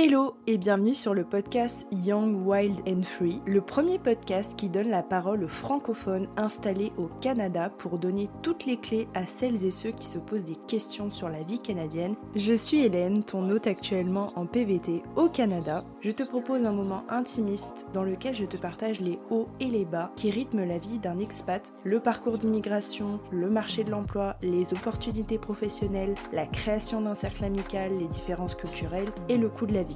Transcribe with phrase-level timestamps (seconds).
[0.00, 4.90] Hello et bienvenue sur le podcast Young, Wild and Free, le premier podcast qui donne
[4.90, 9.72] la parole aux francophones installés au Canada pour donner toutes les clés à celles et
[9.72, 12.14] ceux qui se posent des questions sur la vie canadienne.
[12.36, 15.84] Je suis Hélène, ton hôte actuellement en PVT au Canada.
[16.00, 19.84] Je te propose un moment intimiste dans lequel je te partage les hauts et les
[19.84, 24.72] bas qui rythment la vie d'un expat, le parcours d'immigration, le marché de l'emploi, les
[24.72, 29.82] opportunités professionnelles, la création d'un cercle amical, les différences culturelles et le coût de la
[29.82, 29.87] vie.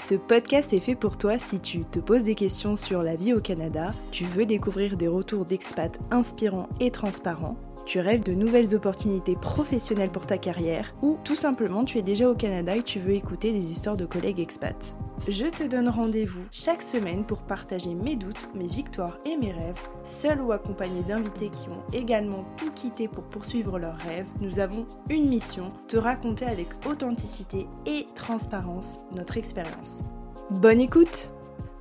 [0.00, 3.34] Ce podcast est fait pour toi si tu te poses des questions sur la vie
[3.34, 7.56] au Canada, tu veux découvrir des retours d'expats inspirants et transparents,
[7.88, 12.28] tu rêves de nouvelles opportunités professionnelles pour ta carrière ou tout simplement tu es déjà
[12.28, 14.94] au Canada et tu veux écouter des histoires de collègues expats.
[15.26, 19.80] Je te donne rendez-vous chaque semaine pour partager mes doutes, mes victoires et mes rêves,
[20.04, 24.26] seul ou accompagné d'invités qui ont également tout quitté pour poursuivre leurs rêves.
[24.42, 30.04] Nous avons une mission, te raconter avec authenticité et transparence notre expérience.
[30.50, 31.30] Bonne écoute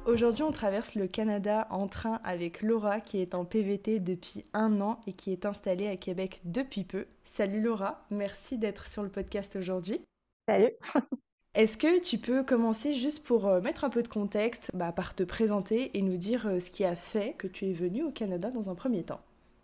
[0.07, 4.79] Aujourd'hui, on traverse le Canada en train avec Laura qui est en PVT depuis un
[4.79, 7.07] an et qui est installée à Québec depuis peu.
[7.25, 9.99] Salut Laura, merci d'être sur le podcast aujourd'hui.
[10.47, 10.71] Salut.
[11.55, 15.13] Est-ce que tu peux commencer juste pour euh, mettre un peu de contexte bah, par
[15.13, 18.11] te présenter et nous dire euh, ce qui a fait que tu es venue au
[18.11, 19.19] Canada dans un premier temps?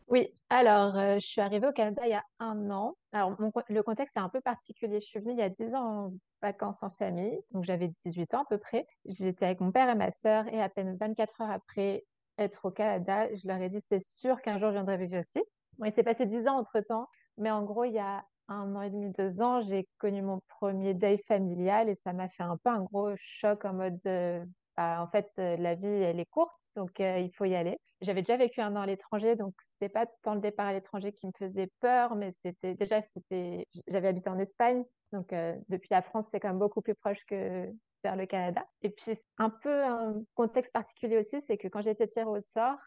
[0.07, 2.95] Oui, alors euh, je suis arrivée au Canada il y a un an.
[3.11, 4.99] Alors le contexte est un peu particulier.
[4.99, 8.41] Je suis venue il y a 10 ans vacances en famille, donc j'avais 18 ans
[8.41, 8.85] à peu près.
[9.05, 12.05] J'étais avec mon père et ma sœur et à peine 24 heures après
[12.37, 15.39] être au Canada, je leur ai dit c'est sûr qu'un jour je viendrai vivre aussi.
[15.83, 17.07] il s'est passé 10 ans entre temps,
[17.38, 20.41] mais en gros, il y a un an et demi, deux ans, j'ai connu mon
[20.59, 24.43] premier deuil familial et ça m'a fait un peu un gros choc en mode euh,
[24.75, 27.77] bah, en fait, euh, la vie, elle est courte, donc euh, il faut y aller.
[28.02, 31.13] J'avais déjà vécu un an à l'étranger, donc c'était pas tant le départ à l'étranger
[31.13, 35.89] qui me faisait peur, mais c'était déjà, c'était, j'avais habité en Espagne, donc euh, depuis
[35.91, 37.71] la France, c'est quand même beaucoup plus proche que
[38.03, 38.66] vers le Canada.
[38.81, 42.39] Et puis un peu un contexte particulier aussi, c'est que quand j'ai été tirée au
[42.39, 42.79] sort,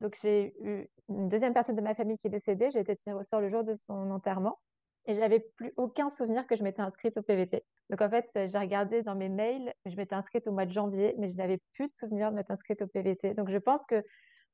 [0.00, 3.16] donc j'ai eu une deuxième personne de ma famille qui est décédée, j'ai été tirée
[3.16, 4.58] au sort le jour de son enterrement
[5.06, 7.64] et j'avais plus aucun souvenir que je m'étais inscrite au PVT.
[7.90, 11.14] Donc en fait, j'ai regardé dans mes mails, je m'étais inscrite au mois de janvier,
[11.18, 13.34] mais je n'avais plus de souvenir de m'être inscrite au PVT.
[13.34, 14.02] Donc je pense que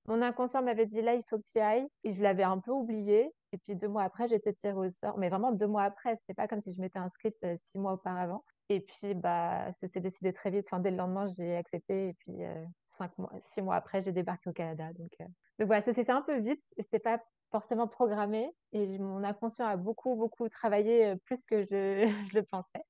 [0.06, 2.72] mon inconscient m'avait dit là, il faut que tu ailles, et je l'avais un peu
[2.72, 3.30] oublié.
[3.52, 6.14] Et puis deux mois après, j'étais tirée au sort, mais vraiment deux mois après.
[6.26, 8.44] C'est pas comme si je m'étais inscrite euh, six mois auparavant.
[8.68, 10.66] Et puis bah, ça s'est décidé très vite.
[10.66, 12.08] Enfin, dès le lendemain, j'ai accepté.
[12.08, 14.92] Et puis euh, cinq mois, six mois après, j'ai débarqué au Canada.
[14.94, 16.62] Donc, euh, voilà, ça s'est fait un peu vite.
[16.90, 22.06] C'est pas forcément programmé et mon inconscient a beaucoup, beaucoup travaillé euh, plus que je,
[22.34, 22.84] le pensais.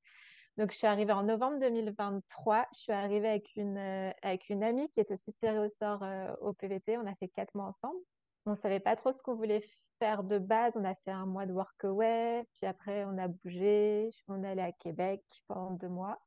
[0.56, 2.66] Donc, je suis arrivée en novembre 2023.
[2.74, 6.02] Je suis arrivée avec une, euh, avec une amie qui est aussi tirée au sort
[6.02, 6.98] euh, au PVT.
[6.98, 7.98] On a fait quatre mois ensemble.
[8.46, 9.64] On ne savait pas trop ce qu'on voulait
[9.98, 10.76] faire de base.
[10.76, 14.10] On a fait un mois de workaway, puis après, on a bougé.
[14.28, 16.18] On est allé à Québec pendant deux mois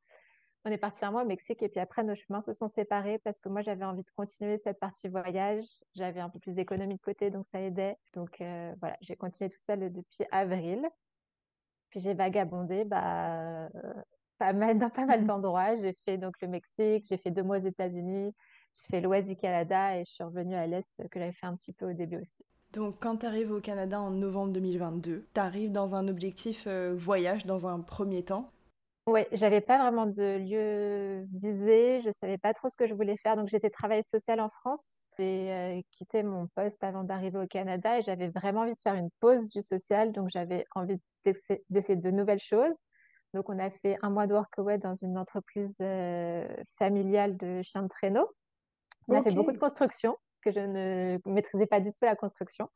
[0.64, 3.18] on est parti un mois au Mexique et puis après nos chemins se sont séparés
[3.18, 5.64] parce que moi j'avais envie de continuer cette partie voyage.
[5.94, 7.96] J'avais un peu plus d'économie de côté donc ça aidait.
[8.14, 10.88] Donc euh, voilà, j'ai continué tout seul depuis avril.
[11.90, 13.68] Puis j'ai vagabondé bah,
[14.38, 15.76] pas mal, dans pas mal d'endroits.
[15.76, 18.34] J'ai fait donc le Mexique, j'ai fait deux mois aux États-Unis,
[18.74, 21.56] j'ai fait l'ouest du Canada et je suis revenue à l'est que j'avais fait un
[21.56, 22.44] petit peu au début aussi.
[22.72, 26.94] Donc quand tu arrives au Canada en novembre 2022, tu arrives dans un objectif euh,
[26.96, 28.50] voyage dans un premier temps.
[29.06, 33.18] Oui, j'avais pas vraiment de lieu visé, je savais pas trop ce que je voulais
[33.18, 35.08] faire, donc j'étais travailleuse sociale en France.
[35.18, 38.94] J'ai euh, quitté mon poste avant d'arriver au Canada et j'avais vraiment envie de faire
[38.94, 42.78] une pause du social, donc j'avais envie d'essayer de nouvelles choses.
[43.34, 46.48] Donc on a fait un mois de workaway dans une entreprise euh,
[46.78, 48.26] familiale de chiens de traîneau.
[49.08, 52.70] On a fait beaucoup de construction, que je ne maîtrisais pas du tout la construction.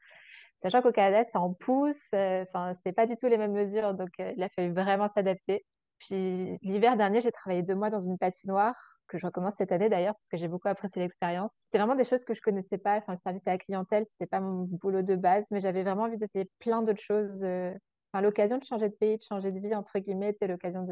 [0.61, 3.95] Sachant qu'au Canada, c'est en pouce, euh, enfin, c'est pas du tout les mêmes mesures,
[3.95, 5.65] donc il a fallu vraiment s'adapter.
[5.99, 9.89] Puis l'hiver dernier, j'ai travaillé deux mois dans une patinoire que je recommence cette année
[9.89, 11.53] d'ailleurs parce que j'ai beaucoup apprécié l'expérience.
[11.65, 12.97] C'était vraiment des choses que je connaissais pas.
[12.99, 16.05] Enfin, le service à la clientèle, c'était pas mon boulot de base, mais j'avais vraiment
[16.05, 17.43] envie d'essayer plein d'autres choses.
[17.43, 17.73] Euh,
[18.13, 20.87] enfin, l'occasion de changer de pays, de changer de vie entre guillemets, c'était l'occasion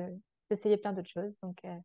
[0.51, 1.39] d'essayer plein d'autres choses.
[1.43, 1.77] Donc, euh,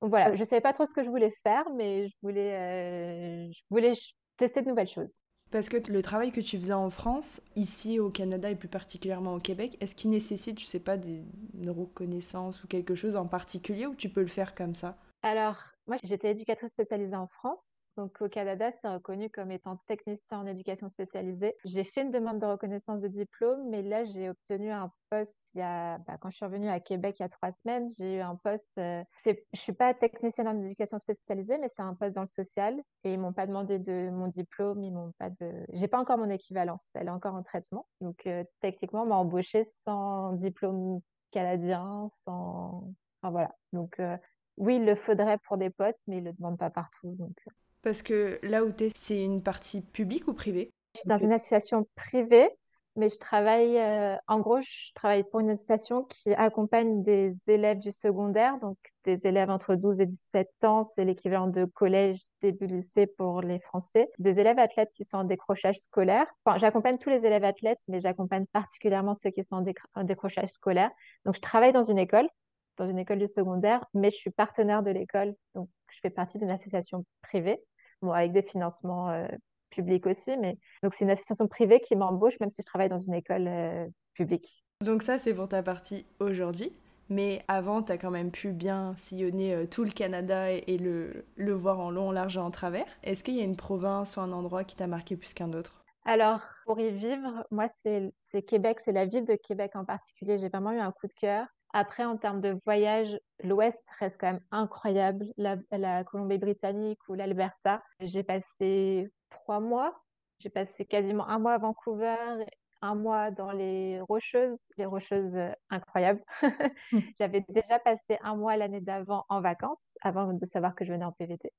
[0.00, 3.50] donc voilà, je savais pas trop ce que je voulais faire, mais je voulais, euh,
[3.52, 3.94] je voulais
[4.36, 5.18] tester de nouvelles choses.
[5.50, 9.34] Parce que le travail que tu faisais en France, ici au Canada et plus particulièrement
[9.34, 11.22] au Québec, est-ce qu'il nécessite, je sais pas, des,
[11.54, 14.96] une reconnaissance ou quelque chose en particulier ou tu peux le faire comme ça?
[15.22, 17.88] Alors, moi, j'étais éducatrice spécialisée en France.
[17.96, 21.54] Donc, au Canada, c'est reconnu comme étant technicien en éducation spécialisée.
[21.64, 25.98] J'ai fait une demande de reconnaissance de diplôme, mais là, j'ai obtenu un poste bah,
[26.20, 28.78] quand je suis revenue à Québec il y a trois semaines, j'ai eu un poste,
[28.78, 32.26] euh, c'est, je suis pas technicienne en éducation spécialisée, mais c'est un poste dans le
[32.26, 32.80] social.
[33.04, 35.30] Et ils m'ont pas demandé de mon diplôme, ils m'ont pas
[35.72, 37.86] j'ai pas encore mon équivalence, elle est encore en traitement.
[38.00, 41.00] Donc, euh, techniquement, on m'a embauchée sans diplôme
[41.30, 42.88] canadien, sans,
[43.20, 43.54] enfin voilà.
[43.72, 44.16] Donc, euh,
[44.56, 47.14] oui, il le faudrait pour des postes, mais il ne le demande pas partout.
[47.18, 47.36] Donc...
[47.82, 50.72] Parce que là où tu es, c'est une partie publique ou privée?
[50.94, 52.50] Je suis dans une association privée
[52.96, 57.78] mais je travaille, euh, en gros, je travaille pour une association qui accompagne des élèves
[57.78, 62.66] du secondaire, donc des élèves entre 12 et 17 ans, c'est l'équivalent de collège, début
[62.66, 64.08] lycée pour les Français.
[64.18, 66.26] Des élèves athlètes qui sont en décrochage scolaire.
[66.44, 69.62] Enfin, j'accompagne tous les élèves athlètes, mais j'accompagne particulièrement ceux qui sont
[69.94, 70.90] en, décrochage scolaire.
[71.24, 72.28] Donc, je travaille dans une école,
[72.76, 76.38] dans une école du secondaire, mais je suis partenaire de l'école, donc je fais partie
[76.38, 77.60] d'une association privée,
[78.02, 79.26] bon, avec des financements euh,
[79.70, 80.36] public aussi.
[80.36, 83.48] Mais donc, c'est une association privée qui m'embauche, même si je travaille dans une école
[83.48, 84.64] euh, publique.
[84.84, 86.72] Donc, ça, c'est pour ta partie aujourd'hui.
[87.08, 91.24] Mais avant, tu as quand même pu bien sillonner euh, tout le Canada et, le,
[91.36, 92.86] le, voir en long, en large et en travers.
[93.04, 95.84] Est-ce qu'il y a une province ou un endroit qui t'a marqué plus qu'un autre?
[96.04, 100.38] Alors, pour y vivre, moi, c'est Québec, c'est la ville de Québec en particulier.
[100.38, 101.46] J'ai vraiment eu un coup de cœur.
[101.72, 105.26] Après, en termes de voyage, l'Ouest reste quand même incroyable.
[105.36, 107.82] La, la Colombie-Britannique ou l'Alberta.
[108.00, 110.00] J'ai passé trois mois.
[110.38, 112.44] J'ai passé quasiment un mois à Vancouver,
[112.82, 116.22] un mois dans les Rocheuses, les Rocheuses euh, incroyables.
[116.92, 117.00] Mmh.
[117.18, 121.04] J'avais déjà passé un mois l'année d'avant en vacances, avant de savoir que je venais
[121.04, 121.52] en PVT.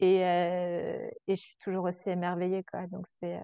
[0.00, 2.64] Et, euh, et je suis toujours aussi émerveillée.
[2.64, 2.86] Quoi.
[2.86, 3.38] Donc, euh,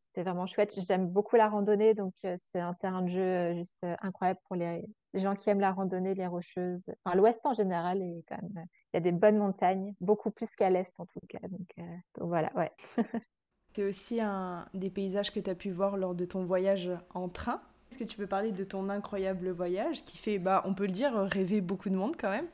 [0.00, 0.72] c'était vraiment chouette.
[0.88, 1.94] J'aime beaucoup la randonnée.
[1.94, 2.12] Donc,
[2.42, 4.84] c'est un terrain de jeu juste incroyable pour les,
[5.20, 6.90] gens qui aiment la randonnée, les rocheuses.
[7.04, 10.54] Enfin, l'ouest en général, est quand même, il y a des bonnes montagnes, beaucoup plus
[10.54, 11.46] qu'à l'est en tout cas.
[11.48, 11.68] Donc,
[12.18, 12.72] donc voilà, ouais.
[13.74, 17.28] C'est aussi un des paysages que tu as pu voir lors de ton voyage en
[17.28, 17.60] train.
[17.90, 20.92] Est-ce que tu peux parler de ton incroyable voyage qui fait, bah, on peut le
[20.92, 22.48] dire, rêver beaucoup de monde quand même?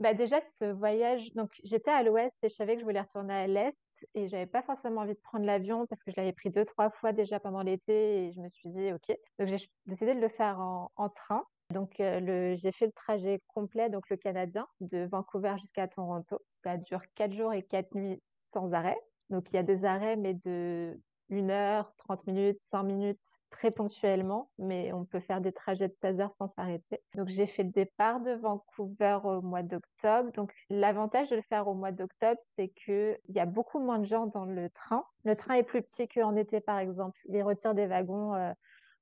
[0.00, 3.34] Bah déjà, ce voyage, donc j'étais à l'ouest et je savais que je voulais retourner
[3.34, 3.76] à l'est
[4.14, 6.90] et j'avais pas forcément envie de prendre l'avion parce que je l'avais pris deux, trois
[6.90, 9.16] fois déjà pendant l'été et je me suis dit, OK.
[9.38, 11.44] Donc j'ai décidé de le faire en, en train.
[11.70, 16.40] Donc euh, j'ai fait le trajet complet, donc le canadien, de Vancouver jusqu'à Toronto.
[16.64, 18.98] Ça dure quatre jours et quatre nuits sans arrêt.
[19.28, 20.98] Donc il y a des arrêts, mais de
[21.30, 25.94] 1 heure, 30 minutes, 5 minutes, très ponctuellement, mais on peut faire des trajets de
[25.98, 27.00] 16 heures sans s'arrêter.
[27.14, 30.32] Donc j'ai fait le départ de Vancouver au mois d'octobre.
[30.32, 34.06] Donc l'avantage de le faire au mois d'octobre, c'est qu'il y a beaucoup moins de
[34.06, 35.04] gens dans le train.
[35.24, 37.18] Le train est plus petit qu'en été, par exemple.
[37.28, 38.52] Il retire des wagons euh,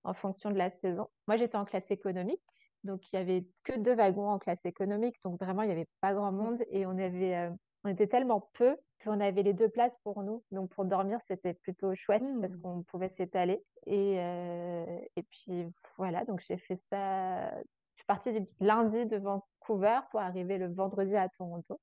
[0.06, 1.08] en fonction de la saison.
[1.26, 2.40] Moi, j'étais en classe économique.
[2.84, 5.16] Donc, il y avait que deux wagons en classe économique.
[5.24, 7.50] Donc, vraiment, il n'y avait pas grand monde et on avait euh,
[7.86, 10.42] on était tellement peu qu'on avait les deux places pour nous.
[10.50, 12.60] Donc pour dormir, c'était plutôt chouette parce mmh.
[12.60, 13.62] qu'on pouvait s'étaler.
[13.86, 15.66] Et, euh, et puis
[15.96, 17.48] voilà, donc j'ai fait ça.
[17.60, 21.80] Je suis partie du lundi de Vancouver pour arriver le vendredi à Toronto.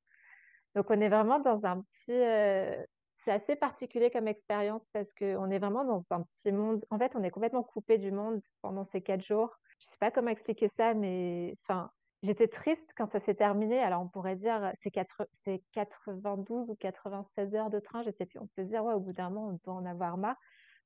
[0.75, 2.11] Donc on est vraiment dans un petit.
[2.11, 2.83] Euh,
[3.23, 6.83] c'est assez particulier comme expérience parce qu'on est vraiment dans un petit monde.
[6.89, 9.57] En fait, on est complètement coupé du monde pendant ces quatre jours.
[9.79, 11.91] Je sais pas comment expliquer ça, mais enfin,
[12.23, 13.79] J'étais triste quand ça s'est terminé.
[13.79, 14.91] Alors, on pourrait dire c'est
[15.73, 18.39] 92 ou 96 heures de train, je sais plus.
[18.39, 20.37] On peut se dire, ouais, au bout d'un moment, on doit en avoir marre.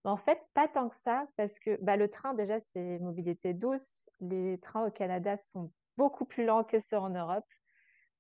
[0.04, 3.54] Mais en fait, pas tant que ça, parce que bah, le train, déjà, c'est mobilité
[3.54, 4.10] douce.
[4.20, 7.46] Les trains au Canada sont beaucoup plus lents que ceux en Europe.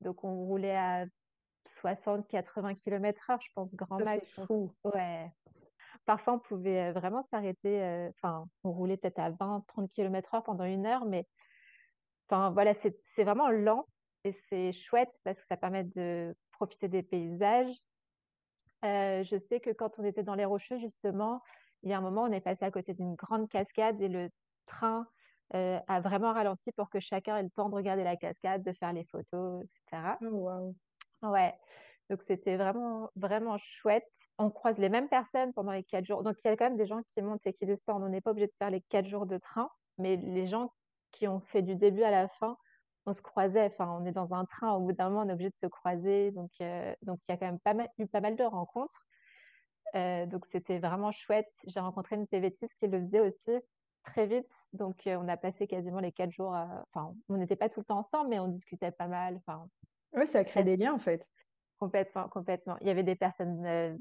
[0.01, 1.05] Donc, on roulait à
[1.69, 4.29] 60-80 km/h, je pense, grand max.
[4.45, 4.71] Fou.
[4.83, 5.31] Ouais.
[6.05, 7.81] Parfois, on pouvait vraiment s'arrêter.
[7.81, 11.27] Euh, enfin, on roulait peut-être à 20-30 km/h pendant une heure, mais
[12.29, 13.87] Enfin, voilà, c'est vraiment lent
[14.23, 17.73] et c'est chouette parce que ça permet de profiter des paysages.
[18.83, 21.41] Euh, je sais que quand on était dans les Rocheux, justement,
[21.83, 24.29] il y a un moment, on est passé à côté d'une grande cascade et le
[24.65, 25.07] train
[25.55, 28.73] euh, a vraiment ralenti pour que chacun ait le temps de regarder la cascade, de
[28.73, 30.17] faire les photos, etc.
[30.21, 30.75] wow.
[31.21, 31.53] Ouais.
[32.09, 34.09] Donc c'était vraiment vraiment chouette.
[34.37, 36.23] On croise les mêmes personnes pendant les quatre jours.
[36.23, 38.03] Donc il y a quand même des gens qui montent et qui descendent.
[38.03, 40.73] On n'est pas obligé de faire les quatre jours de train, mais les gens
[41.11, 42.57] qui ont fait du début à la fin,
[43.05, 43.65] on se croisait.
[43.65, 45.67] Enfin, on est dans un train, au bout d'un moment, on est obligé de se
[45.67, 46.31] croiser.
[46.31, 49.05] Donc, euh, donc il y a quand même pas mal, eu pas mal de rencontres.
[49.95, 51.51] Euh, donc, c'était vraiment chouette.
[51.65, 53.51] J'ai rencontré une PVTiste qui le faisait aussi
[54.03, 54.51] très vite.
[54.73, 56.53] Donc, euh, on a passé quasiment les quatre jours.
[56.93, 59.37] Enfin, on n'était pas tout le temps ensemble, mais on discutait pas mal.
[59.37, 59.67] Enfin,
[60.17, 61.27] oui, ça crée des liens, en fait.
[61.79, 62.77] Complètement, complètement.
[62.81, 63.97] Il y avait des personnes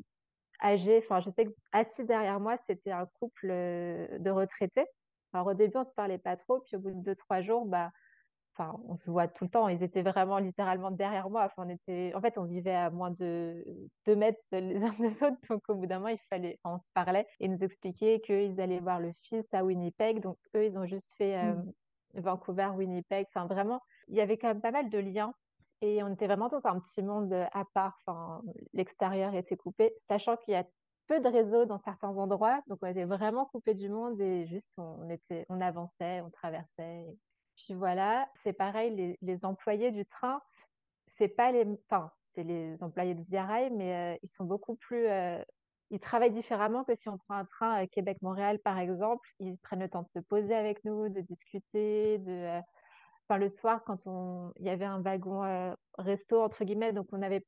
[0.63, 0.99] âgées.
[1.05, 4.87] Enfin, je sais que assis derrière moi, c'était un couple de retraités.
[5.33, 7.67] Alors au début, on se parlait pas trop, puis au bout de deux, trois jours,
[7.67, 7.91] bah,
[8.57, 9.69] enfin, on se voit tout le temps.
[9.69, 11.45] Ils étaient vraiment littéralement derrière moi.
[11.45, 13.63] Enfin, on était, en fait, on vivait à moins de
[14.07, 15.37] deux mètres les uns des autres.
[15.51, 18.81] Donc, au bout d'un moment, il fallait, on se parlait et nous expliquaient qu'ils allaient
[18.81, 20.21] voir le fils à Winnipeg.
[20.21, 21.73] Donc, eux, ils ont juste fait euh, mmh.
[22.21, 23.27] Vancouver, Winnipeg.
[23.35, 25.35] Enfin, vraiment, il y avait quand même pas mal de liens.
[25.83, 27.99] Et on était vraiment dans un petit monde à part.
[28.07, 28.43] Enfin,
[28.73, 30.65] l'extérieur était coupé, sachant qu'il y a
[31.07, 34.73] peu de réseau dans certains endroits, donc on était vraiment coupé du monde et juste
[34.77, 37.07] on, était, on avançait, on traversait.
[37.55, 40.41] Puis voilà, c'est pareil, les, employés du train,
[41.07, 45.07] c'est pas les, enfin, c'est les employés de Via Rail, mais ils sont beaucoup plus
[45.91, 49.29] ils travaillent différemment que si on prend un train Québec-Montréal, par exemple.
[49.39, 52.61] Ils prennent le temps de se poser avec nous, de discuter, de,
[53.29, 57.23] enfin, le soir, quand on, il y avait un wagon resto entre guillemets, donc on
[57.23, 57.45] avait,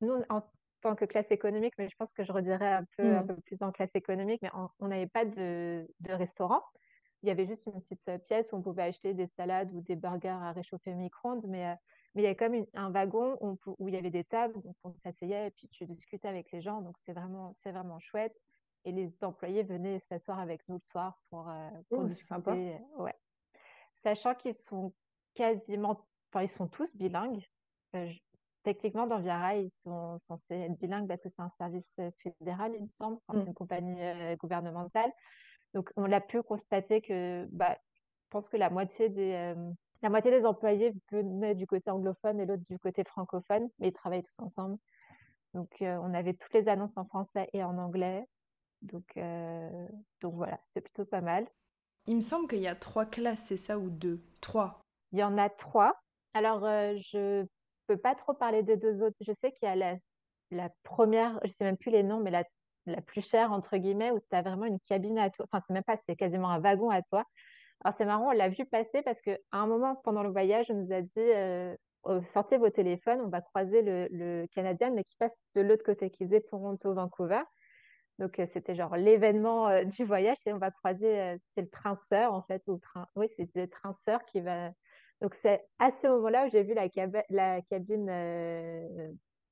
[0.00, 0.42] nous en
[0.80, 3.26] tant que classe économique, mais je pense que je redirais un peu, un mmh.
[3.26, 6.62] peu plus en classe économique, mais on n'avait pas de, de restaurant.
[7.22, 9.96] Il y avait juste une petite pièce où on pouvait acheter des salades ou des
[9.96, 11.74] burgers à réchauffer au micro-ondes, mais
[12.14, 14.94] mais il y a comme un wagon où, il y avait des tables, donc on
[14.94, 16.80] s'asseyait et puis tu discutais avec les gens.
[16.80, 18.36] Donc c'est vraiment, c'est vraiment chouette.
[18.84, 22.26] Et les employés venaient s'asseoir avec nous le soir pour, euh, pour oh, discuter.
[22.26, 22.54] Sympa.
[22.98, 23.14] Ouais.
[24.04, 24.92] Sachant qu'ils sont
[25.34, 27.44] quasiment, enfin ils sont tous bilingues.
[27.96, 28.08] Euh,
[28.62, 32.82] techniquement, dans Viara, ils sont censés être bilingues parce que c'est un service fédéral, il
[32.82, 33.18] me semble.
[33.30, 33.46] c'est mmh.
[33.46, 35.10] une compagnie euh, gouvernementale.
[35.74, 39.54] Donc on l'a pu constater que, bah, je pense que la moitié des
[40.04, 43.92] la moitié des employés venaient du côté anglophone et l'autre du côté francophone, mais ils
[43.94, 44.76] travaillaient tous ensemble.
[45.54, 48.22] Donc, euh, on avait toutes les annonces en français et en anglais.
[48.82, 49.88] Donc, euh,
[50.20, 51.46] donc voilà, c'était plutôt pas mal.
[52.06, 54.20] Il me semble qu'il y a trois classes, c'est ça, ou deux?
[54.40, 54.80] Trois.
[55.12, 55.94] Il y en a trois.
[56.34, 57.44] Alors, euh, je
[57.86, 59.16] peux pas trop parler des deux autres.
[59.20, 59.96] Je sais qu'il y a
[60.50, 62.44] la, première, je sais même plus les noms, mais la,
[62.86, 65.46] la plus chère, entre guillemets, où tu as vraiment une cabine à toi.
[65.50, 67.24] Enfin, c'est même pas, c'est quasiment un wagon à toi
[67.84, 70.74] alors c'est marrant, on l'a vu passer parce qu'à un moment pendant le voyage, on
[70.74, 75.16] nous a dit euh, oh, sortez vos téléphones, on va croiser le, Canadien, mais qui
[75.18, 77.42] passe de l'autre côté, qui faisait Toronto-Vancouver.
[78.18, 81.94] Donc euh, c'était genre l'événement euh, du voyage, c'est on va croiser, c'est le train
[81.94, 84.70] sœur en fait, ou train, oui c'était le train sœur qui va.
[85.20, 86.88] Donc c'est à ce moment-là où j'ai vu la,
[87.30, 88.10] la cabine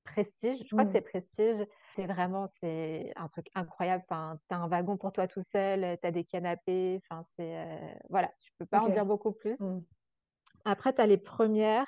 [0.04, 0.92] Prestige, je crois que mmh.
[0.92, 1.66] c'est Prestige.
[1.94, 4.04] C'est vraiment, c'est un truc incroyable.
[4.08, 7.00] Enfin, tu as un wagon pour toi tout seul, tu as des canapés.
[7.02, 7.56] Enfin, c'est.
[7.56, 9.60] Euh, voilà, je peux pas en dire beaucoup plus.
[9.60, 9.84] Mmh.
[10.64, 11.86] Après, tu as les premières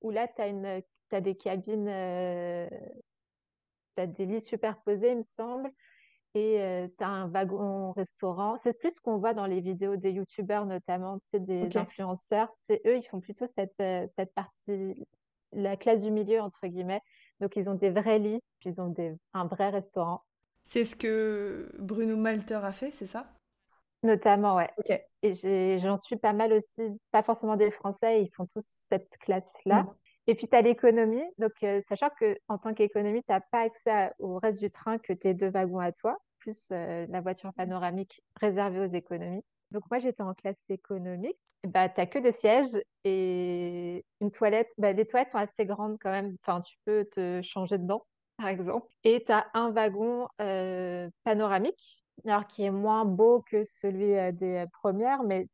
[0.00, 0.80] où là, tu as,
[1.12, 2.68] as, des cabines, euh,
[3.96, 5.70] tu as des lits superposés, il me semble.
[6.34, 8.56] Et euh, tu as un wagon restaurant.
[8.58, 12.52] C'est plus ce qu'on voit dans les vidéos des youtubeurs, notamment, des influenceurs.
[12.56, 13.82] C'est eux, ils font plutôt cette,
[14.14, 15.06] cette partie,
[15.52, 17.02] la classe du milieu, entre guillemets.
[17.40, 20.22] Donc, ils ont des vrais lits, puis ils ont des, un vrai restaurant.
[20.64, 23.26] C'est ce que Bruno Malter a fait, c'est ça?
[24.02, 24.70] Notamment, ouais.
[25.22, 29.82] Et j'en suis pas mal aussi, pas forcément des Français, ils font tous cette classe-là.
[29.82, 29.94] Mm.
[30.28, 31.24] Et puis, tu as l'économie.
[31.38, 35.12] Donc, euh, sachant qu'en tant qu'économie, tu n'as pas accès au reste du train que
[35.12, 39.42] tes deux wagons à toi, plus euh, la voiture panoramique réservée aux économies.
[39.72, 44.70] Donc, moi, j'étais en classe économique bah, tu n'as que des sièges et une toilette.
[44.78, 46.36] Bah, les toilettes sont assez grandes quand même.
[46.42, 48.06] Enfin, tu peux te changer dedans,
[48.36, 48.86] par exemple.
[49.04, 54.32] Et tu as un wagon euh, panoramique, alors qui est moins beau que celui euh,
[54.32, 55.46] des premières, mais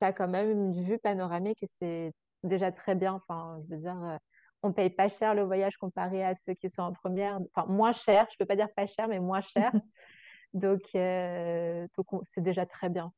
[0.00, 3.14] tu as quand même une vue panoramique et c'est déjà très bien.
[3.14, 4.16] Enfin, je veux dire, euh,
[4.62, 7.40] on paye pas cher le voyage comparé à ceux qui sont en première.
[7.54, 8.26] Enfin, moins cher.
[8.32, 9.72] Je peux pas dire pas cher, mais moins cher.
[10.54, 13.12] donc, donc c'est déjà très bien.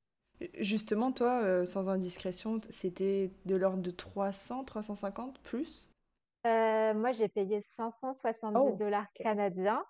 [0.59, 5.91] Justement, toi, euh, sans indiscrétion, c'était de l'ordre de 300, 350 plus?
[6.47, 9.85] Euh, Moi, j'ai payé 570 dollars canadiens.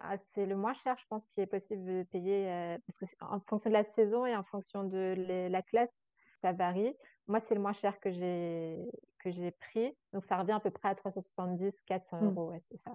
[0.00, 3.06] Ah, c'est le moins cher, je pense, qui est possible de payer, euh, parce que
[3.20, 5.14] en fonction de la saison et en fonction de
[5.48, 6.94] la classe, ça varie.
[7.26, 9.94] Moi, c'est le moins cher que j'ai que j'ai pris.
[10.12, 12.24] Donc, ça revient à peu près à 370, 400 mmh.
[12.26, 12.50] euros.
[12.50, 12.94] Ouais, c'est ça.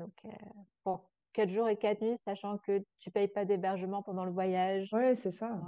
[0.00, 0.12] Donc,
[0.84, 1.00] bon,
[1.32, 4.92] 4 jours et 4 nuits, sachant que tu payes pas d'hébergement pendant le voyage.
[4.92, 5.60] Ouais, c'est ça.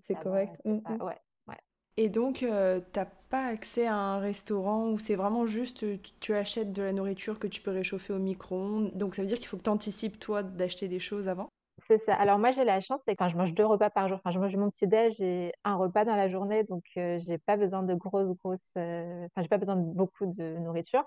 [0.00, 0.60] C'est correct.
[0.64, 1.02] Mm, mm.
[1.02, 1.18] ouais,
[1.96, 5.84] Et donc, euh, tu n'as pas accès à un restaurant où c'est vraiment juste
[6.20, 8.96] tu achètes de la nourriture que tu peux réchauffer au micro-ondes?
[8.96, 11.47] Donc, ça veut dire qu'il faut que tu anticipes, toi, d'acheter des choses avant?
[11.90, 12.14] C'est ça.
[12.14, 14.18] Alors, moi, j'ai la chance, c'est quand je mange deux repas par jour.
[14.18, 16.64] Enfin, je mange mon petit-déj et un repas dans la journée.
[16.64, 18.74] Donc, euh, j'ai pas besoin de grosses, grosses.
[18.76, 21.04] Euh, enfin, j'ai pas besoin de beaucoup de nourriture.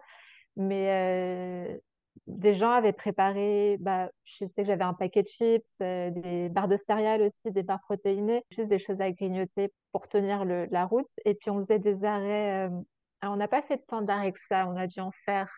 [0.57, 1.79] Mais
[2.27, 6.67] des gens avaient préparé, bah, je sais que j'avais un paquet de chips, des barres
[6.67, 11.09] de céréales aussi, des barres protéinées, juste des choses à grignoter pour tenir la route.
[11.25, 12.69] Et puis on faisait des arrêts.
[13.23, 15.50] On n'a pas fait de temps d'arrêt que ça, on a dû en faire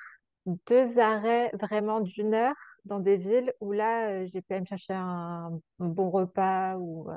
[0.46, 4.66] deux arrêts vraiment d'une heure dans des villes où là, euh, j'ai pu aller me
[4.66, 7.08] chercher un, bon repas ou.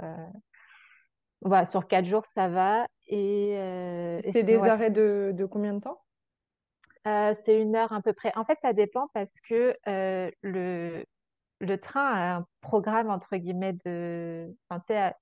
[1.43, 2.87] Voilà, sur quatre jours, ça va.
[3.07, 3.53] Et,
[4.33, 6.01] c'est des arrêts de, de combien de temps?
[7.07, 8.33] Euh, c'est une heure à peu près.
[8.37, 11.05] En fait, ça dépend parce que euh, le,
[11.61, 14.53] le train a un programme, entre guillemets, de...
[14.69, 15.13] Enfin, tu sais,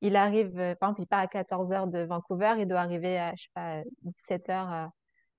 [0.00, 3.34] il arrive, euh, par exemple, il part à 14h de Vancouver, il doit arriver à,
[3.34, 4.88] je sais pas, 17h.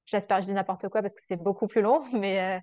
[0.08, 2.62] J'espère que je dis n'importe quoi parce que c'est beaucoup plus long, mais,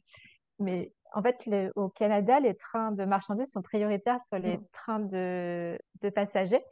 [0.58, 4.66] mais en fait, au Canada, les trains de marchandises sont prioritaires sur les mmh.
[4.72, 6.64] trains de, de, passagers.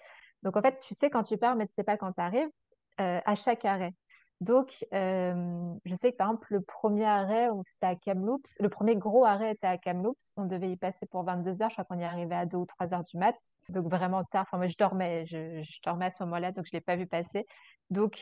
[0.43, 2.51] Donc, en fait, tu sais quand tu pars, mais tu sais pas quand tu arrives
[2.99, 3.95] à chaque arrêt.
[4.43, 8.97] Donc, euh, je sais que par exemple, le premier arrêt, c'était à Kamloops, le premier
[8.97, 10.33] gros arrêt était à Kamloops.
[10.37, 11.71] On devait y passer pour 22 heures.
[11.71, 13.37] Je crois qu'on y arrivait à 2 ou 3 heures du mat.
[13.69, 14.43] Donc, vraiment tard.
[14.49, 15.27] Enfin, moi, je dormais.
[15.27, 17.47] Je, je dormais à ce moment-là, donc je ne l'ai pas vu passer.
[17.91, 18.19] Donc,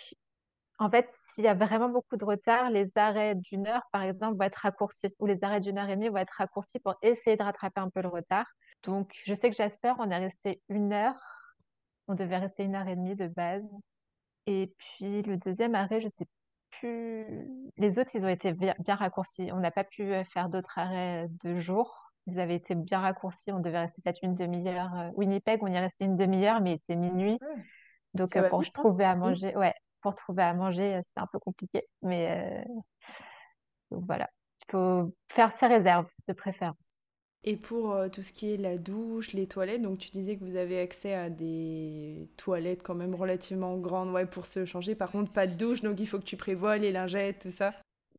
[0.80, 4.38] en fait, s'il y a vraiment beaucoup de retard, les arrêts d'une heure, par exemple,
[4.38, 5.14] vont être raccourcis.
[5.18, 7.90] Ou les arrêts d'une heure et demie vont être raccourcis pour essayer de rattraper un
[7.90, 8.46] peu le retard.
[8.82, 11.20] Donc, je sais que Jasper, on est resté une heure.
[12.08, 13.70] On devait rester une heure et demie de base.
[14.46, 16.26] Et puis le deuxième arrêt, je sais
[16.70, 17.26] plus.
[17.76, 19.50] Les autres, ils ont été bien, raccourcis.
[19.52, 22.10] On n'a pas pu euh, faire d'autres arrêts de jour.
[22.26, 23.52] Ils avaient été bien raccourcis.
[23.52, 24.94] On devait rester peut-être une demi-heure.
[24.96, 27.38] Euh, Winnipeg, on y est resté une demi-heure, mais il était minuit.
[28.14, 28.64] Donc euh, pour hein.
[28.72, 31.87] trouver à manger, ouais, pour trouver à manger, c'était un peu compliqué.
[32.02, 32.64] Mais
[33.90, 34.28] donc voilà,
[34.62, 36.95] il faut faire ses réserves de préférence.
[37.42, 40.45] Et pour euh, tout ce qui est la douche, les toilettes, donc tu disais que
[40.45, 44.95] vous avez accès à des toilettes quand même relativement grandes ouais, pour se changer.
[44.95, 47.73] Par contre, pas de douche, donc il faut que tu prévois les lingettes, tout ça.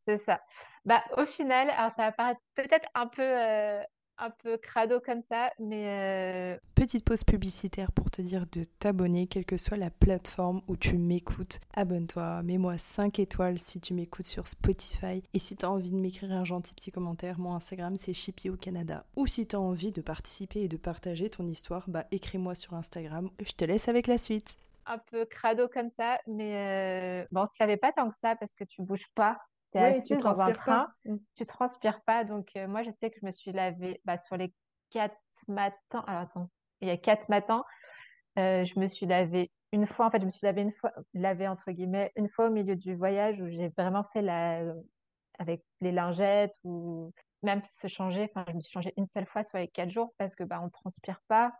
[0.04, 0.40] C'est ça.
[0.84, 3.80] Bah, au final, alors ça va paraître peut-être un peu euh,
[4.18, 6.54] un peu crado comme ça, mais...
[6.54, 10.76] Euh, Petite pause publicitaire pour te dire de t'abonner, quelle que soit la plateforme où
[10.76, 11.60] tu m'écoutes.
[11.74, 15.22] Abonne-toi, mets-moi 5 étoiles si tu m'écoutes sur Spotify.
[15.32, 18.50] Et si tu as envie de m'écrire un gentil petit commentaire, mon Instagram c'est Chippy
[18.50, 19.04] au Canada.
[19.16, 22.74] Ou si tu as envie de participer et de partager ton histoire, bah écris-moi sur
[22.74, 23.30] Instagram.
[23.44, 27.46] Je te laisse avec la suite un peu crado comme ça, mais euh, bon, on
[27.46, 29.38] se lavait pas tant que ça parce que tu bouges pas
[29.72, 31.18] tu es assis dans un train, tu mmh.
[31.34, 32.24] tu transpires pas.
[32.24, 34.52] Donc, euh, moi, je sais que je me suis lavée bah, sur les
[34.90, 35.16] quatre
[35.48, 36.04] matins.
[36.06, 36.50] Alors, attends,
[36.80, 37.64] il y a quatre matins,
[38.38, 40.06] euh, je me suis lavée une fois.
[40.06, 42.76] En fait, je me suis lavée une fois, lavée entre guillemets, une fois au milieu
[42.76, 44.62] du voyage où j'ai vraiment fait la.
[45.38, 47.12] avec les lingettes ou
[47.42, 48.30] même se changer.
[48.34, 50.60] Enfin, je me suis changée une seule fois sur les quatre jours parce que bah,
[50.62, 51.52] on transpire pas.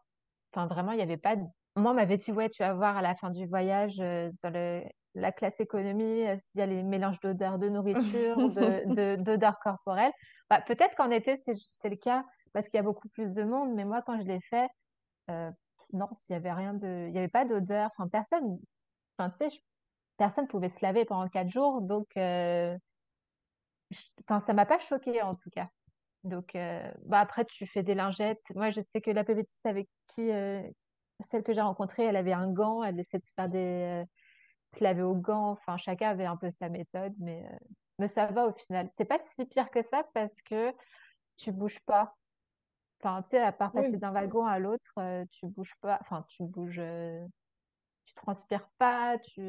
[0.52, 1.42] Enfin, vraiment, il n'y avait pas de
[1.76, 4.50] moi, on m'avait dit, ouais, tu vas voir à la fin du voyage, euh, dans
[4.50, 4.83] le,
[5.14, 10.12] la classe économie, euh, s'il y a les mélanges d'odeurs de nourriture, de, d'odeurs corporelles.
[10.49, 13.75] Bah, peut-être qu'en été, c'est, le cas parce qu'il y a beaucoup plus de monde,
[13.75, 14.69] mais moi, quand je l'ai fait,
[15.30, 15.50] euh,
[15.93, 17.91] non, s'il y avait rien de, il n'y avait pas d'odeur.
[17.97, 18.58] Enfin, personne,
[19.17, 19.63] enfin, tu sais,
[20.19, 22.76] personne pouvait se laver pendant quatre jours, donc, euh,
[24.23, 25.69] enfin, ça m'a pas choqué en tout cas.
[26.25, 26.56] Donc,
[27.04, 28.45] bah après, tu fais des lingettes.
[28.54, 30.30] Moi, je sais que la PVTiste avec qui,
[31.21, 34.04] celle que j'ai rencontrée, elle avait un gant, elle essaie de se faire des.
[34.75, 35.50] Se laver au gant.
[35.50, 37.56] Enfin, chacun avait un peu sa méthode, mais, euh,
[37.99, 38.89] mais ça va au final.
[38.91, 40.73] C'est pas si pire que ça parce que
[41.37, 42.15] tu bouges pas.
[43.00, 45.99] Enfin, tu sais, à part passer d'un wagon à l'autre, euh, tu bouges pas.
[46.00, 46.78] Enfin, tu bouges.
[46.78, 47.25] Euh,
[48.04, 49.19] tu transpires pas.
[49.19, 49.43] Tu.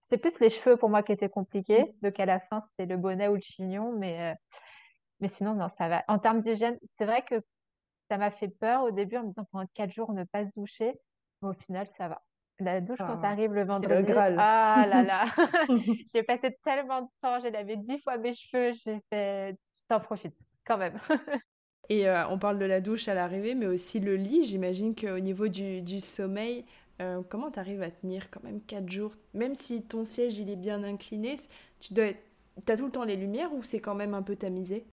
[0.00, 1.94] C'est plus les cheveux pour moi qui étaient compliqués.
[2.02, 4.34] Donc à la fin, c'était le bonnet ou le chignon, mais.
[5.20, 6.02] Mais sinon, non, ça va.
[6.08, 7.42] En termes d'hygiène, c'est vrai que
[8.10, 10.50] ça m'a fait peur au début en me disant pendant quatre jours, ne pas se
[10.52, 10.98] doucher.
[11.42, 12.22] Mais au final, ça va.
[12.60, 15.24] La douche, quand tu ah, arrives le vendredi, le ah là là,
[16.14, 20.00] j'ai passé tellement de temps, j'ai lavé dix fois mes cheveux, j'ai fait, tu t'en
[20.00, 20.98] profites quand même.
[21.88, 24.44] Et euh, on parle de la douche à l'arrivée, mais aussi le lit.
[24.44, 26.64] J'imagine qu'au niveau du, du sommeil,
[27.00, 29.12] euh, comment tu arrives à tenir quand même quatre jours?
[29.34, 31.36] Même si ton siège il est bien incliné,
[31.80, 32.12] tu dois
[32.68, 34.86] as tout le temps les lumières ou c'est quand même un peu tamisé?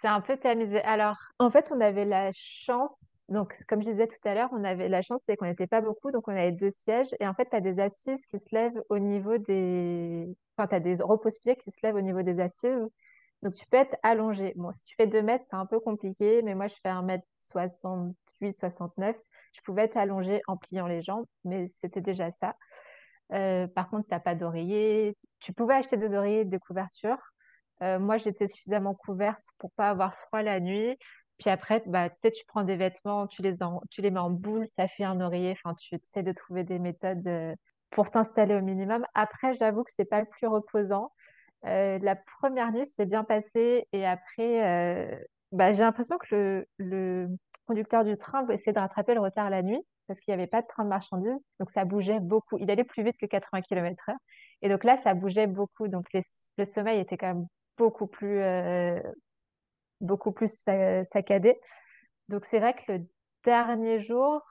[0.00, 0.82] C'est un peu tamisé.
[0.82, 4.64] Alors, en fait, on avait la chance, donc comme je disais tout à l'heure, on
[4.64, 7.14] avait la chance, c'est qu'on n'était pas beaucoup, donc on avait deux sièges.
[7.20, 10.28] Et en fait, tu as des assises qui se lèvent au niveau des.
[10.56, 12.88] Enfin, tu as des repose-pieds qui se lèvent au niveau des assises.
[13.42, 14.52] Donc, tu peux être allongé.
[14.56, 18.58] Bon, si tu fais 2 mètres, c'est un peu compliqué, mais moi, je fais 1m68,
[18.58, 19.16] 69.
[19.52, 22.56] Je pouvais être allongée en pliant les jambes, mais c'était déjà ça.
[23.32, 25.16] Euh, par contre, tu n'as pas d'oreiller.
[25.40, 27.18] Tu pouvais acheter des oreillers, des couvertures.
[27.82, 30.96] Euh, moi, j'étais suffisamment couverte pour pas avoir froid la nuit.
[31.38, 33.54] Puis après, bah, tu sais, tu prends des vêtements, tu les,
[33.90, 35.52] tu les mets en boule, ça fait un oreiller.
[35.52, 37.54] Enfin, tu essaies de trouver des méthodes euh,
[37.90, 39.04] pour t'installer au minimum.
[39.14, 41.12] Après, j'avoue que c'est pas le plus reposant.
[41.66, 47.28] Euh, la première nuit s'est bien passée et après, bah, j'ai l'impression que le,
[47.66, 50.60] conducteur du train essayer de rattraper le retard la nuit parce qu'il n'y avait pas
[50.60, 51.40] de train de marchandises.
[51.58, 52.58] Donc, ça bougeait beaucoup.
[52.58, 54.14] Il allait plus vite que 80 km/h.
[54.62, 55.88] Et donc là, ça bougeait beaucoup.
[55.88, 57.46] Donc, le sommeil était quand même
[57.78, 59.00] beaucoup plus, euh,
[60.00, 60.64] beaucoup plus
[61.04, 61.58] saccadé.
[62.28, 63.06] Donc, c'est vrai que le
[63.44, 64.42] dernier jour,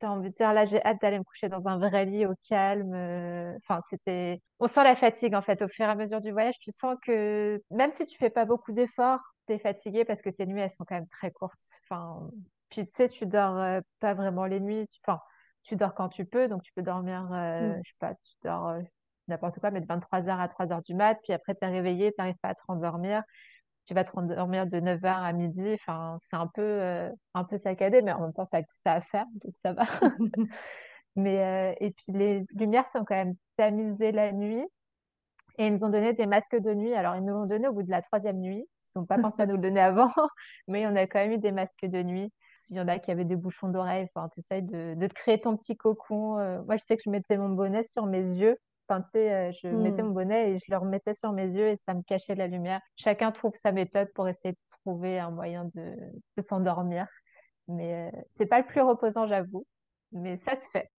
[0.00, 2.26] tu as envie de dire, là, j'ai hâte d'aller me coucher dans un vrai lit
[2.26, 2.92] au calme.
[2.94, 4.40] Euh, enfin, c'était.
[4.58, 5.62] On sent la fatigue, en fait.
[5.62, 8.44] Au fur et à mesure du voyage, tu sens que même si tu fais pas
[8.44, 11.64] beaucoup d'efforts, tu es fatigué parce que tes nuits, elles sont quand même très courtes.
[11.84, 12.28] Enfin,
[12.68, 14.86] puis, tu sais, tu dors euh, pas vraiment les nuits.
[15.06, 15.20] Enfin,
[15.62, 17.80] tu dors quand tu peux, donc tu peux dormir, mm.
[17.82, 18.76] je sais pas, tu dors
[19.28, 22.20] n'importe quoi, mais de 23h à 3h du mat, puis après tu es réveillé, tu
[22.20, 23.22] n'arrives pas à te rendormir,
[23.86, 27.56] tu vas te rendormir de 9h à midi, enfin, c'est un peu, euh, un peu
[27.56, 29.84] saccadé, mais en même temps, tu as que ça à faire, donc ça va.
[31.16, 34.66] mais, euh, et puis les lumières sont quand même tamisées la nuit,
[35.58, 36.94] Et ils nous ont donné des masques de nuit.
[36.94, 38.66] Alors, ils nous l'ont donné au bout de la troisième nuit.
[38.94, 40.10] Ils n'ont pas pensé à nous le donner avant,
[40.68, 42.32] mais on a quand même eu des masques de nuit.
[42.70, 44.08] Il y en a qui avaient des bouchons d'oreilles.
[44.14, 46.38] Enfin, tu essayes de, de, te créer ton petit cocon.
[46.38, 48.58] Euh, moi, je sais que je mettais mon bonnet sur mes yeux.
[48.88, 50.04] Enfin, tu sais, euh, je mettais Hmm.
[50.04, 52.46] mon bonnet et je le remettais sur mes yeux et ça me cachait de la
[52.48, 52.80] lumière.
[52.96, 55.96] Chacun trouve sa méthode pour essayer de trouver un moyen de,
[56.36, 57.06] de s'endormir.
[57.68, 59.66] Mais euh, c'est pas le plus reposant, j'avoue.
[60.12, 60.90] Mais ça se fait.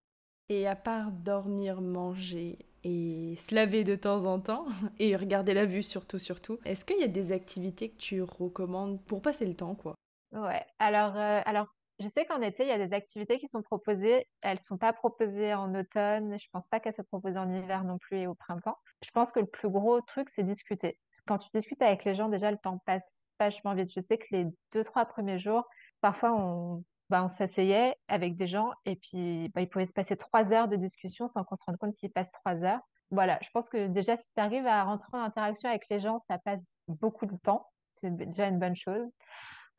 [0.49, 4.65] Et à part dormir, manger et se laver de temps en temps,
[4.99, 9.01] et regarder la vue surtout, surtout, est-ce qu'il y a des activités que tu recommandes
[9.05, 9.95] pour passer le temps, quoi?
[10.31, 10.65] Ouais.
[10.79, 11.67] Alors, euh, alors,
[11.99, 14.27] je sais qu'en été, il y a des activités qui sont proposées.
[14.41, 16.37] Elles sont pas proposées en automne.
[16.39, 18.77] Je pense pas qu'elles soient proposées en hiver non plus et au printemps.
[19.03, 20.99] Je pense que le plus gros truc, c'est discuter.
[21.27, 23.91] Quand tu discutes avec les gens, déjà, le temps passe vachement vite.
[23.93, 25.65] Je sais que les deux, trois premiers jours,
[26.01, 30.17] parfois, on, bah, on s'asseyait avec des gens et puis bah, il pouvait se passer
[30.17, 32.81] trois heures de discussion sans qu'on se rende compte qu'il passe trois heures.
[33.09, 36.19] Voilà, je pense que déjà, si tu arrives à rentrer en interaction avec les gens,
[36.19, 37.65] ça passe beaucoup de temps.
[37.95, 39.07] C'est déjà une bonne chose.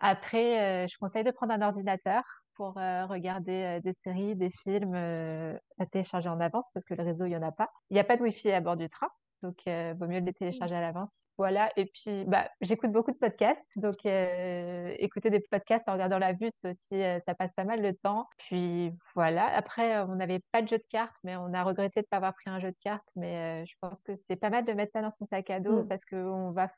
[0.01, 2.23] Après, euh, je conseille de prendre un ordinateur
[2.55, 7.03] pour euh, regarder euh, des séries, des films à télécharger en avance parce que le
[7.03, 7.71] réseau, il n'y en a pas.
[7.91, 9.09] Il n'y a pas de Wi-Fi à bord du train,
[9.43, 11.27] donc euh, vaut mieux les télécharger à l'avance.
[11.37, 16.19] Voilà, et puis bah, j'écoute beaucoup de podcasts, donc euh, écouter des podcasts en regardant
[16.19, 18.29] la vue, c'est aussi, euh, ça passe pas mal de temps.
[18.39, 22.07] Puis voilà, après, on n'avait pas de jeu de cartes, mais on a regretté de
[22.07, 24.65] ne pas avoir pris un jeu de cartes, mais je pense que c'est pas mal
[24.65, 25.89] de mettre ça dans son sac à dos Hmm.
[25.89, 26.69] parce qu'on va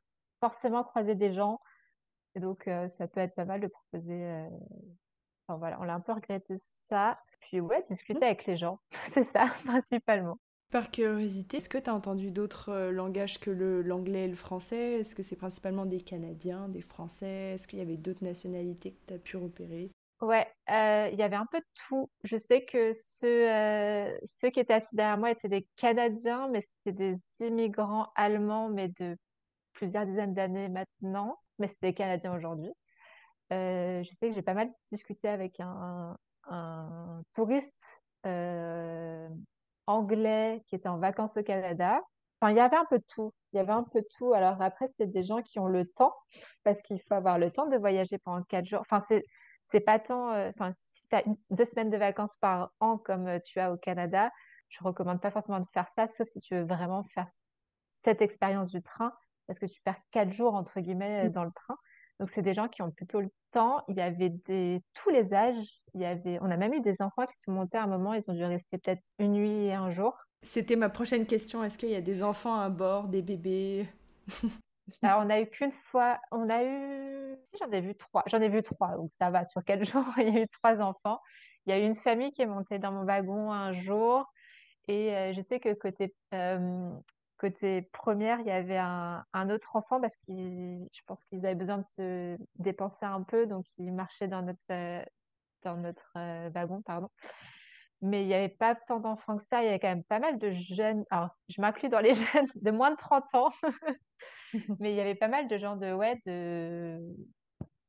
[0.40, 1.60] forcément croiser des gens
[2.34, 4.12] et donc, euh, ça peut être pas mal de proposer.
[4.24, 4.48] euh,
[5.48, 7.20] Enfin voilà, on a un peu regretté ça.
[7.40, 8.80] Puis ouais, discuter avec les gens,
[9.12, 10.38] c'est ça principalement.
[10.70, 14.34] Par curiosité, est-ce que tu as entendu d'autres euh, langages que le, l'anglais et le
[14.34, 14.94] français?
[14.94, 17.52] Est-ce que c'est principalement des Canadiens, des Français?
[17.54, 19.92] Est-ce qu'il y avait d'autres nationalités que tu as pu repérer?
[20.20, 22.10] Ouais, euh, il y avait un peu de tout.
[22.24, 26.60] Je sais que ceux, euh, ceux qui étaient assis derrière moi étaient des Canadiens, mais
[26.60, 29.16] c'était des immigrants allemands, mais de
[29.72, 31.38] plusieurs dizaines d'années maintenant.
[31.60, 32.72] Mais c'est des Canadiens aujourd'hui.
[33.52, 36.16] Euh, je sais que j'ai pas mal discuté avec un,
[37.34, 39.28] touriste euh,
[39.86, 42.00] anglais qui était en vacances au Canada.
[42.40, 43.32] Enfin, il y avait un peu de tout.
[43.52, 44.32] Il y avait un peu de tout.
[44.32, 46.14] Alors après, c'est des gens qui ont le temps,
[46.64, 48.80] parce qu'il faut avoir le temps de voyager pendant quatre jours.
[48.80, 49.00] Enfin,
[49.70, 50.32] c'est, pas tant.
[50.32, 53.76] euh, enfin, si tu as deux semaines de vacances par an comme tu as au
[53.76, 54.30] Canada,
[54.68, 57.28] je recommande pas forcément de faire ça, sauf si tu veux vraiment faire
[58.02, 59.12] cette expérience du train,
[59.50, 61.76] parce que tu perds quatre jours, entre guillemets, dans le train.
[62.20, 63.82] Donc, c'est des gens qui ont plutôt le temps.
[63.88, 65.82] Il y avait des, tous les âges.
[65.92, 68.14] Il y avait, on a même eu des enfants qui sont montés à un moment,
[68.14, 70.16] ils ont dû rester peut-être une nuit et un jour.
[70.42, 71.64] C'était ma prochaine question.
[71.64, 73.88] Est-ce qu'il y a des enfants à bord, des bébés?
[75.02, 78.40] Alors, on a eu qu'une fois, on a eu, si j'en ai vu trois, j'en
[78.40, 81.18] ai vu trois, donc ça va, sur quatre jours, il y a eu trois enfants.
[81.66, 84.32] Il y a eu une famille qui est montée dans mon wagon un jour,
[84.86, 86.92] et euh, je sais que côté, euh,
[87.40, 91.54] côté première, il y avait un, un autre enfant parce qu'ils, je pense qu'ils avaient
[91.54, 95.02] besoin de se dépenser un peu, donc ils marchaient dans notre, euh,
[95.62, 97.08] dans notre euh, wagon, pardon.
[98.02, 100.18] Mais il n'y avait pas tant d'enfants que ça, il y avait quand même pas
[100.18, 103.52] mal de jeunes, alors je m'inclus dans les jeunes de moins de 30 ans,
[104.78, 107.00] mais il y avait pas mal de gens de, ouais, de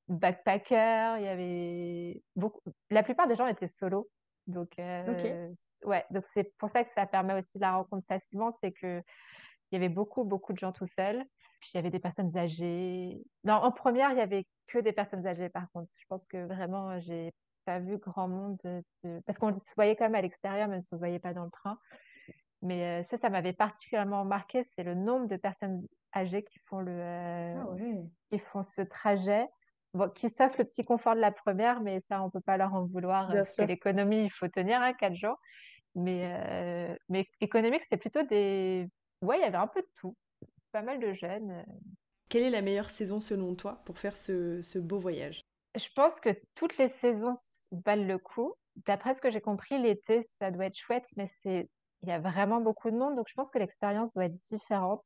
[0.08, 4.08] backpackers, il y avait beaucoup, la plupart des gens étaient solos.
[4.48, 5.50] Donc, euh,
[5.84, 9.04] ouais, donc c'est pour ça que ça permet aussi la rencontre facilement, c'est que
[9.72, 11.24] il y avait beaucoup, beaucoup de gens tout seuls.
[11.60, 13.22] Puis il y avait des personnes âgées.
[13.44, 15.92] Non, en première, il y avait que des personnes âgées, par contre.
[15.98, 17.34] Je pense que vraiment, j'ai
[17.66, 18.84] pas vu grand monde de...
[19.04, 21.34] de- Parce qu'on se voyait quand même à l'extérieur, même si on se voyait pas
[21.34, 21.78] dans le train.
[22.64, 26.80] Mais euh, ça, ça m'avait particulièrement marqué, c'est le nombre de personnes âgées qui font
[26.80, 27.76] le, euh, Ah
[28.32, 29.48] qui font ce trajet.
[29.94, 32.74] Bon, qui s'offrent le petit confort de la première, mais ça, on peut pas leur
[32.74, 33.68] en vouloir, euh, Bien parce que sûr.
[33.68, 35.38] l'économie, il faut tenir, hein, quatre jours.
[35.96, 38.88] Mais, euh, mais économique, c'était plutôt des...
[39.22, 40.16] Ouais, il y avait un peu de tout.
[40.72, 41.52] Pas mal de jeunes.
[41.52, 41.64] euh.
[42.30, 45.42] Quelle est la meilleure saison selon toi pour faire ce, ce beau voyage?
[45.76, 47.34] Je pense que toutes les saisons
[47.72, 48.54] valent le coup.
[48.88, 51.70] D'après ce que j'ai compris, l'été, ça doit être chouette, mais c'est...
[52.04, 55.06] il y a vraiment beaucoup de monde, donc je pense que l'expérience doit être différente.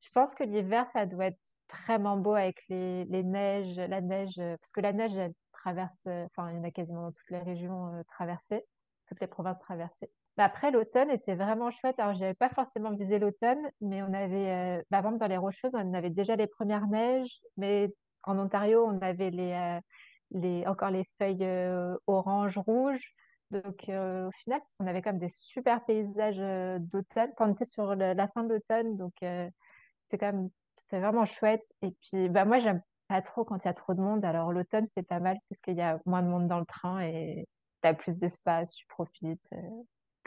[0.00, 4.38] Je pense que l'hiver, ça doit être vraiment beau avec les, les neiges, la neige,
[4.38, 7.12] euh, parce que la neige, elle traverse, euh, enfin, il y en a quasiment dans
[7.12, 8.64] toutes les régions euh, traversées,
[9.08, 10.10] toutes les provinces traversées.
[10.38, 11.98] Mais après, l'automne était vraiment chouette.
[11.98, 15.26] Alors, je n'avais pas forcément visé l'automne, mais on avait, euh, bah, par exemple, dans
[15.26, 19.80] les Rocheuses, on avait déjà les premières neiges, mais en Ontario, on avait les, euh,
[20.30, 23.14] les, encore les feuilles euh, orange, rouge.
[23.50, 26.36] Donc, au final, on avait quand même des super paysages
[26.80, 27.30] d'automne.
[27.32, 31.64] Enfin, on était sur la fin de l'automne, donc c'était quand c'était vraiment chouette.
[31.82, 34.24] Et puis, bah, moi, j'aime pas trop quand il y a trop de monde.
[34.24, 37.00] Alors, l'automne, c'est pas mal parce qu'il y a moins de monde dans le train
[37.00, 37.46] et
[37.82, 39.48] tu as plus d'espace, tu profites.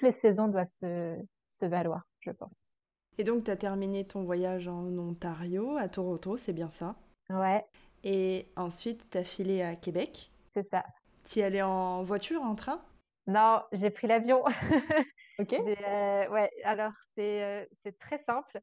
[0.01, 1.15] Toutes les saisons doivent se,
[1.49, 2.75] se valoir, je pense.
[3.19, 6.95] Et donc, tu as terminé ton voyage en Ontario, à Toronto, c'est bien ça?
[7.29, 7.63] Ouais.
[8.03, 10.31] Et ensuite, tu as filé à Québec?
[10.47, 10.83] C'est ça.
[11.23, 12.81] Tu y allais en voiture, en train?
[13.27, 14.43] Non, j'ai pris l'avion.
[15.39, 15.53] Ok.
[15.53, 18.59] Euh, ouais, alors c'est euh, très simple.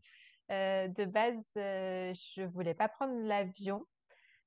[0.50, 3.84] Euh, de base, je voulais pas prendre l'avion,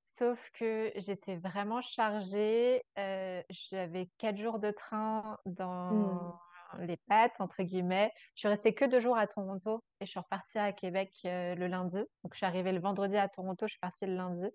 [0.04, 2.84] sauf que j'étais vraiment chargée.
[2.98, 6.51] j'avais quatre jours de train dans Hmm.
[6.80, 8.12] Les pattes, entre guillemets.
[8.36, 11.56] Je suis restée que deux jours à Toronto et je suis repartie à Québec euh,
[11.56, 11.98] le lundi.
[11.98, 14.48] Donc, je suis arrivée le vendredi à Toronto, je suis partie le lundi.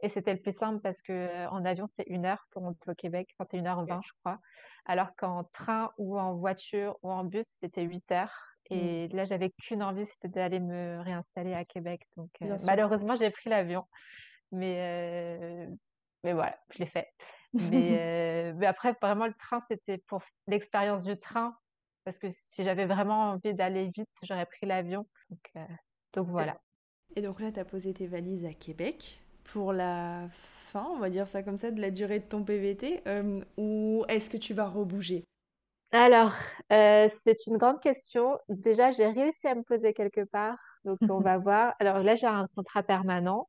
[0.00, 3.28] Et c'était le plus simple parce que euh, en avion, c'est une heure, Toronto-Québec.
[3.38, 4.38] Enfin, c'est une heure vingt, je crois.
[4.86, 8.34] Alors qu'en train ou en voiture ou en bus, c'était huit heures.
[8.72, 12.06] Et là, j'avais qu'une envie, c'était d'aller me réinstaller à Québec.
[12.16, 13.84] Donc, euh, malheureusement, j'ai pris l'avion.
[14.52, 15.66] Mais,
[16.22, 17.08] mais voilà, je l'ai fait.
[17.54, 21.56] Mais, mais après, vraiment, le train, c'était pour l'expérience du train.
[22.04, 25.06] Parce que si j'avais vraiment envie d'aller vite, j'aurais pris l'avion.
[25.28, 25.66] Donc,
[26.14, 26.56] donc voilà.
[27.16, 31.10] Et donc là, tu as posé tes valises à Québec pour la fin, on va
[31.10, 33.02] dire ça comme ça, de la durée de ton PVT,
[33.56, 35.24] ou est-ce que tu vas rebouger?
[35.92, 36.32] Alors,
[36.68, 38.38] c'est une grande question.
[38.48, 40.56] Déjà, j'ai réussi à me poser quelque part.
[40.84, 41.74] Donc, on va voir.
[41.80, 43.48] Alors là, j'ai un contrat permanent.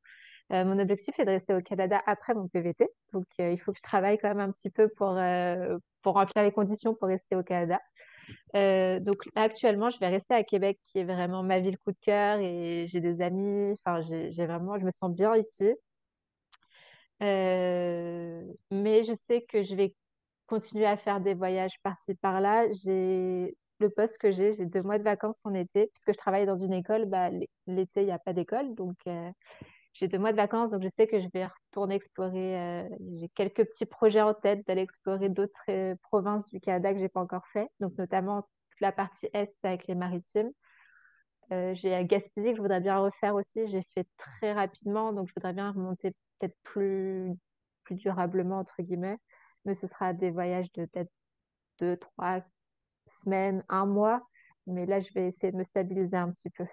[0.52, 2.88] Euh, mon objectif est de rester au Canada après mon PVT.
[3.12, 6.14] Donc, euh, il faut que je travaille quand même un petit peu pour, euh, pour
[6.14, 7.80] remplir les conditions pour rester au Canada.
[9.00, 12.38] donc, actuellement, je vais rester à Québec, qui est vraiment ma ville coup de cœur
[12.40, 13.72] et j'ai des amis.
[13.84, 15.74] Enfin, j'ai vraiment, je me sens bien ici.
[17.20, 19.94] mais je sais que je vais
[20.46, 22.66] continuer à faire des voyages par-ci par-là.
[22.72, 26.46] J'ai le poste que j'ai, j'ai deux mois de vacances en été, puisque je travaille
[26.46, 27.06] dans une école.
[27.06, 27.30] Bah,
[27.66, 28.96] l'été, il n'y a pas d'école, donc
[29.92, 32.58] j'ai deux mois de vacances, donc je sais que je vais retourner explorer.
[32.58, 37.00] Euh, j'ai quelques petits projets en tête d'aller explorer d'autres euh, provinces du Canada que
[37.00, 40.50] j'ai pas encore fait, donc notamment toute la partie est avec les maritimes.
[41.52, 43.66] Euh, j'ai Gaspésie que je voudrais bien refaire aussi.
[43.68, 47.30] J'ai fait très rapidement, donc je voudrais bien remonter peut-être plus,
[47.84, 49.18] plus durablement, entre guillemets.
[49.64, 51.10] Mais ce sera des voyages de peut-être
[51.78, 52.42] deux, trois
[53.06, 54.22] semaines, un mois.
[54.66, 56.64] Mais là, je vais essayer de me stabiliser un petit peu.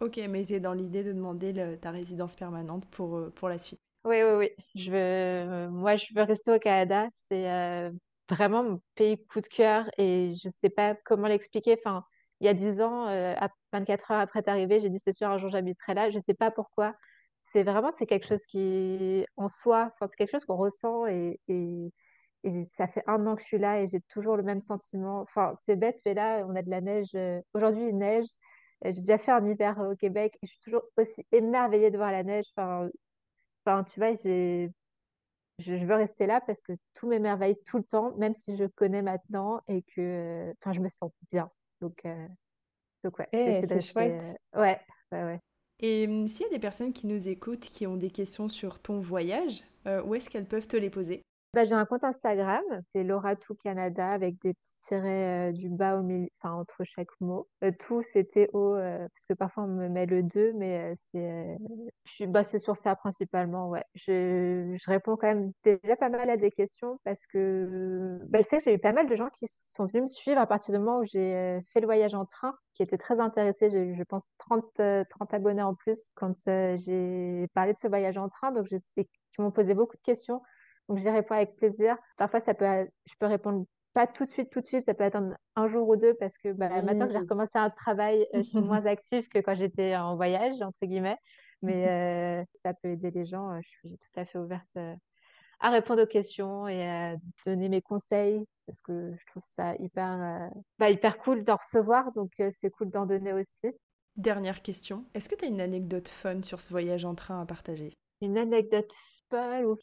[0.00, 3.58] Ok, mais tu es dans l'idée de demander ta résidence permanente pour, euh, pour la
[3.58, 3.80] suite.
[4.04, 4.50] Oui, oui, oui.
[4.74, 7.08] Je veux, euh, moi, je veux rester au Canada.
[7.30, 7.90] C'est euh,
[8.28, 11.76] vraiment mon pays coup de cœur et je ne sais pas comment l'expliquer.
[11.82, 12.04] Enfin,
[12.40, 15.38] il y a 10 ans, à 24 heures après d'arriver, j'ai dit c'est sûr, un
[15.38, 16.10] jour j'habiterai là.
[16.10, 16.94] Je ne sais pas pourquoi.
[17.44, 21.90] C'est vraiment, c'est quelque chose qui, en soi, c'est quelque chose qu'on ressent et, et,
[22.76, 25.20] ça fait un an que je suis là et j'ai toujours le même sentiment.
[25.22, 27.16] Enfin, c'est bête, mais là, on a de la neige.
[27.54, 28.26] Aujourd'hui, il neige.
[28.84, 31.96] Euh, j'ai déjà fait un hiver au Québec et je suis toujours aussi émerveillée de
[31.96, 32.46] voir la neige.
[32.56, 32.88] Enfin,
[33.64, 34.70] enfin tu vois, j'ai,
[35.58, 39.02] je, veux rester là parce que tout m'émerveille tout le temps, même si je connais
[39.02, 41.50] maintenant et que enfin, je me sens bien.
[41.80, 42.28] Donc, euh,
[43.04, 44.36] donc ouais, eh, c'est chouette.
[44.54, 44.80] Euh, ouais,
[45.12, 45.40] ouais, ouais.
[45.80, 48.80] Et hum, s'il y a des personnes qui nous écoutent, qui ont des questions sur
[48.80, 49.62] ton voyage,
[50.04, 51.25] où est-ce qu'elles peuvent te les poser?
[51.54, 55.70] Bah, j'ai un compte Instagram, c'est Laura Tout Canada avec des petits tirets euh, du
[55.70, 57.48] bas au milieu, enfin entre chaque mot.
[57.64, 61.56] Euh, tout c'était au, euh, parce que parfois on me met le 2, mais c'est,
[62.26, 63.84] bah, c'est sur ça principalement, ouais.
[63.94, 68.46] Je, je, réponds quand même déjà pas mal à des questions parce que bah, je
[68.46, 70.74] sais que j'ai eu pas mal de gens qui sont venus me suivre à partir
[70.74, 73.70] du moment où j'ai fait le voyage en train, qui étaient très intéressés.
[73.70, 78.18] J'ai eu, je pense, 30, 30 abonnés en plus quand j'ai parlé de ce voyage
[78.18, 78.76] en train, donc je
[79.36, 80.42] qui m'ont posé beaucoup de questions
[80.88, 81.96] donc, j'y réponds avec plaisir.
[82.16, 84.84] Parfois, ça peut, je peux répondre pas tout de suite, tout de suite.
[84.84, 87.70] Ça peut attendre un jour ou deux parce que bah, maintenant que j'ai recommencé un
[87.70, 91.16] travail, euh, je suis moins active que quand j'étais en voyage, entre guillemets.
[91.62, 91.88] Mais
[92.42, 93.50] euh, ça peut aider les gens.
[93.52, 94.78] Euh, je suis tout à fait ouverte
[95.58, 100.50] à répondre aux questions et à donner mes conseils parce que je trouve ça hyper,
[100.78, 102.12] bah, hyper cool d'en recevoir.
[102.12, 103.68] Donc, c'est cool d'en donner aussi.
[104.16, 105.06] Dernière question.
[105.14, 107.96] Est-ce que tu as une anecdote fun sur ce voyage en train à partager?
[108.20, 108.92] Une anecdote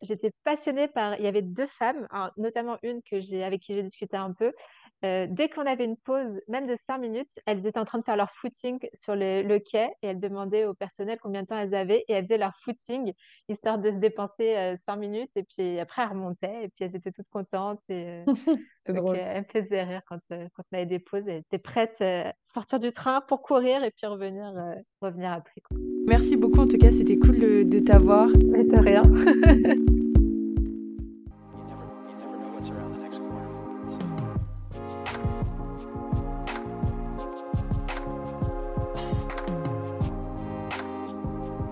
[0.02, 1.16] J'étais passionnée par.
[1.20, 4.52] Il y avait deux femmes, notamment une que j'ai avec qui j'ai discuté un peu.
[5.04, 8.06] Euh, dès qu'on avait une pause, même de cinq minutes, elles étaient en train de
[8.06, 11.76] faire leur footing sur le, quai et elles demandaient au personnel combien de temps elles
[11.76, 13.12] avaient et elles faisaient leur footing
[13.50, 16.96] histoire de se dépenser euh, cinq minutes et puis après elles remontaient et puis elles
[16.96, 17.82] étaient toutes contentes.
[17.90, 18.26] Et, euh,
[18.86, 19.18] C'est drôle.
[19.18, 21.28] elles me faisaient rire quand, quand on avait des pauses.
[21.28, 24.54] Elles étaient prêtes à sortir du train pour courir et puis revenir,
[25.02, 25.62] revenir après.
[26.06, 28.30] Merci beaucoup en tout cas, c'était cool de, t'avoir.
[28.52, 29.02] Mais de rien.